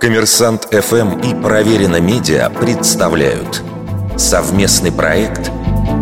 Коммерсант 0.00 0.68
ФМ 0.72 1.18
и 1.20 1.34
Проверено 1.42 2.00
Медиа 2.00 2.48
представляют 2.50 3.62
совместный 4.16 4.92
проект 4.92 5.50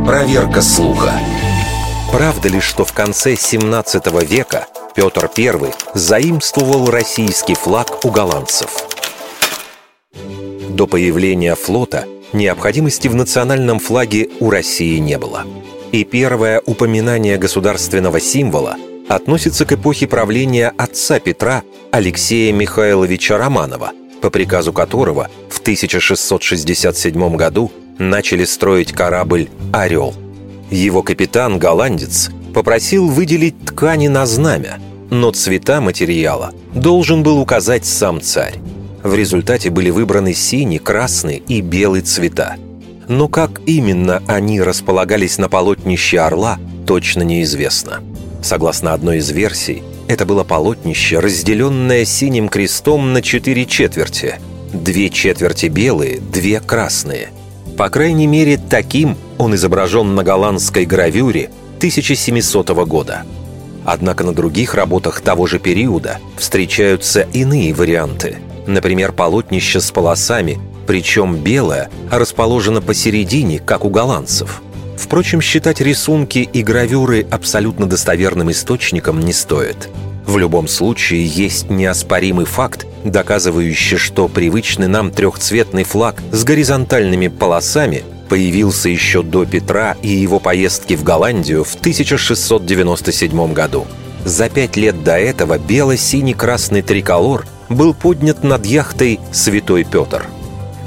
«Проверка 0.06 0.60
слуха». 0.60 1.12
Правда 2.12 2.48
ли, 2.48 2.60
что 2.60 2.84
в 2.84 2.92
конце 2.92 3.34
17 3.34 4.06
века 4.28 4.66
Петр 4.94 5.30
I 5.36 5.72
заимствовал 5.94 6.90
российский 6.90 7.54
флаг 7.54 8.04
у 8.04 8.10
голландцев? 8.10 8.70
До 10.68 10.86
появления 10.86 11.54
флота 11.54 12.04
необходимости 12.32 13.08
в 13.08 13.14
национальном 13.14 13.78
флаге 13.78 14.28
у 14.40 14.50
России 14.50 14.98
не 14.98 15.18
было. 15.18 15.44
И 15.92 16.04
первое 16.04 16.60
упоминание 16.66 17.38
государственного 17.38 18.20
символа 18.20 18.76
относится 19.08 19.64
к 19.64 19.72
эпохе 19.72 20.06
правления 20.06 20.72
отца 20.76 21.18
Петра 21.18 21.62
Алексея 21.90 22.52
Михайловича 22.52 23.38
Романова, 23.38 23.92
по 24.20 24.30
приказу 24.30 24.72
которого 24.72 25.28
в 25.48 25.60
1667 25.60 27.36
году 27.36 27.70
начали 27.98 28.44
строить 28.44 28.92
корабль 28.92 29.48
«Орел». 29.72 30.14
Его 30.70 31.02
капитан, 31.02 31.58
голландец, 31.58 32.30
попросил 32.54 33.08
выделить 33.08 33.64
ткани 33.64 34.08
на 34.08 34.26
знамя, 34.26 34.80
но 35.10 35.30
цвета 35.30 35.80
материала 35.80 36.52
должен 36.74 37.22
был 37.22 37.38
указать 37.38 37.84
сам 37.84 38.20
царь. 38.20 38.58
В 39.02 39.14
результате 39.14 39.70
были 39.70 39.90
выбраны 39.90 40.32
синий, 40.32 40.78
красный 40.78 41.42
и 41.46 41.60
белый 41.60 42.00
цвета. 42.00 42.56
Но 43.06 43.28
как 43.28 43.60
именно 43.66 44.22
они 44.26 44.62
располагались 44.62 45.36
на 45.36 45.50
полотнище 45.50 46.20
орла, 46.20 46.58
точно 46.86 47.22
неизвестно. 47.22 48.00
Согласно 48.44 48.92
одной 48.92 49.18
из 49.18 49.30
версий, 49.30 49.82
это 50.06 50.26
было 50.26 50.44
полотнище, 50.44 51.18
разделенное 51.18 52.04
синим 52.04 52.50
крестом 52.50 53.14
на 53.14 53.22
четыре 53.22 53.64
четверти. 53.64 54.38
Две 54.70 55.08
четверти 55.08 55.66
белые, 55.66 56.20
две 56.20 56.60
красные. 56.60 57.30
По 57.78 57.88
крайней 57.88 58.26
мере, 58.26 58.58
таким 58.58 59.16
он 59.38 59.54
изображен 59.54 60.14
на 60.14 60.22
голландской 60.22 60.84
гравюре 60.84 61.50
1700 61.78 62.68
года. 62.86 63.22
Однако 63.86 64.24
на 64.24 64.34
других 64.34 64.74
работах 64.74 65.22
того 65.22 65.46
же 65.46 65.58
периода 65.58 66.18
встречаются 66.36 67.22
иные 67.32 67.72
варианты. 67.72 68.40
Например, 68.66 69.12
полотнище 69.12 69.80
с 69.80 69.90
полосами, 69.90 70.58
причем 70.86 71.38
белое, 71.38 71.88
расположено 72.10 72.82
посередине, 72.82 73.58
как 73.58 73.86
у 73.86 73.88
голландцев– 73.88 74.60
Впрочем, 74.96 75.40
считать 75.40 75.80
рисунки 75.80 76.38
и 76.38 76.62
гравюры 76.62 77.26
абсолютно 77.30 77.86
достоверным 77.86 78.50
источником 78.50 79.20
не 79.20 79.32
стоит. 79.32 79.88
В 80.26 80.38
любом 80.38 80.68
случае, 80.68 81.26
есть 81.26 81.68
неоспоримый 81.68 82.46
факт, 82.46 82.86
доказывающий, 83.04 83.98
что 83.98 84.28
привычный 84.28 84.88
нам 84.88 85.10
трехцветный 85.10 85.84
флаг 85.84 86.22
с 86.32 86.44
горизонтальными 86.44 87.28
полосами 87.28 88.04
появился 88.28 88.88
еще 88.88 89.22
до 89.22 89.44
Петра 89.44 89.96
и 90.02 90.08
его 90.08 90.40
поездки 90.40 90.94
в 90.94 91.02
Голландию 91.02 91.62
в 91.62 91.74
1697 91.74 93.52
году. 93.52 93.86
За 94.24 94.48
пять 94.48 94.76
лет 94.76 95.04
до 95.04 95.18
этого 95.18 95.58
бело-синий-красный 95.58 96.80
триколор 96.80 97.46
был 97.68 97.92
поднят 97.92 98.42
над 98.42 98.64
яхтой 98.64 99.20
«Святой 99.32 99.84
Петр». 99.84 100.26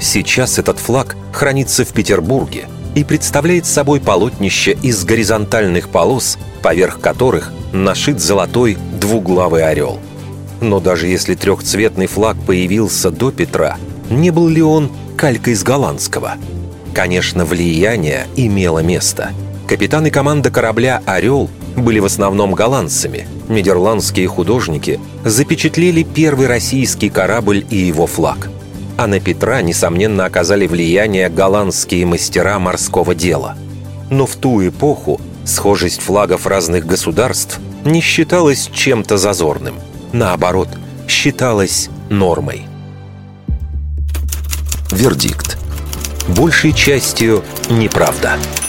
Сейчас 0.00 0.58
этот 0.58 0.78
флаг 0.78 1.16
хранится 1.32 1.84
в 1.84 1.92
Петербурге– 1.92 2.66
и 2.98 3.04
представляет 3.04 3.64
собой 3.64 4.00
полотнище 4.00 4.76
из 4.82 5.04
горизонтальных 5.04 5.88
полос, 5.88 6.36
поверх 6.62 6.98
которых 6.98 7.52
нашит 7.72 8.18
золотой 8.18 8.76
двуглавый 8.98 9.62
орел. 9.62 10.00
Но 10.60 10.80
даже 10.80 11.06
если 11.06 11.36
трехцветный 11.36 12.08
флаг 12.08 12.36
появился 12.44 13.12
до 13.12 13.30
Петра, 13.30 13.76
не 14.10 14.32
был 14.32 14.48
ли 14.48 14.62
он 14.62 14.90
калькой 15.16 15.52
из 15.52 15.62
голландского? 15.62 16.34
Конечно, 16.92 17.44
влияние 17.44 18.26
имело 18.34 18.80
место. 18.80 19.30
Капитан 19.68 20.06
и 20.06 20.10
команда 20.10 20.50
корабля 20.50 21.00
«Орел» 21.06 21.48
были 21.76 22.00
в 22.00 22.06
основном 22.06 22.54
голландцами. 22.54 23.28
Нидерландские 23.48 24.26
художники 24.26 24.98
запечатлели 25.24 26.02
первый 26.02 26.48
российский 26.48 27.10
корабль 27.10 27.64
и 27.70 27.76
его 27.76 28.08
флаг– 28.08 28.50
а 28.98 29.06
на 29.06 29.20
Петра, 29.20 29.62
несомненно, 29.62 30.24
оказали 30.24 30.66
влияние 30.66 31.28
голландские 31.28 32.04
мастера 32.04 32.58
морского 32.58 33.14
дела. 33.14 33.56
Но 34.10 34.26
в 34.26 34.34
ту 34.34 34.66
эпоху 34.66 35.20
схожесть 35.44 36.02
флагов 36.02 36.48
разных 36.48 36.84
государств 36.84 37.60
не 37.84 38.00
считалась 38.00 38.68
чем-то 38.72 39.16
зазорным. 39.16 39.76
Наоборот, 40.12 40.68
считалась 41.06 41.90
нормой. 42.10 42.66
Вердикт. 44.90 45.56
Большей 46.26 46.72
частью 46.72 47.44
неправда. 47.70 48.36
Неправда. 48.36 48.67